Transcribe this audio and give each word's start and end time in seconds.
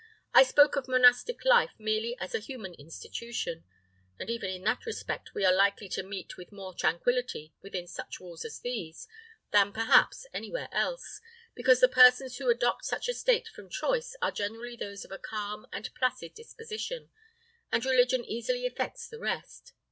"I 0.33 0.41
spoke 0.41 0.75
of 0.75 0.87
monastic 0.87 1.45
life 1.45 1.75
merely 1.77 2.17
as 2.19 2.33
a 2.33 2.39
human 2.39 2.73
institution; 2.73 3.63
and 4.17 4.31
even 4.31 4.49
in 4.49 4.63
that 4.63 4.87
respect 4.87 5.35
we 5.35 5.45
are 5.45 5.53
likely 5.53 5.87
to 5.89 6.01
meet 6.01 6.37
with 6.37 6.51
more 6.51 6.73
tranquillity 6.73 7.53
within 7.61 7.85
such 7.85 8.19
walls 8.19 8.43
as 8.43 8.61
these 8.61 9.07
than 9.51 9.71
perhaps 9.71 10.25
anywhere 10.33 10.69
else, 10.71 11.21
because 11.53 11.81
the 11.81 11.87
persons 11.87 12.37
who 12.39 12.49
adopt 12.49 12.83
such 12.83 13.07
a 13.07 13.13
state 13.13 13.47
from 13.47 13.69
choice 13.69 14.15
are 14.23 14.31
generally 14.31 14.75
those 14.75 15.05
of 15.05 15.11
a 15.11 15.19
calm 15.19 15.67
and 15.71 15.93
placid 15.93 16.33
disposition, 16.33 17.11
and 17.71 17.85
religion 17.85 18.25
easily 18.25 18.65
effects 18.65 19.07
the 19.07 19.19
rest. 19.19 19.71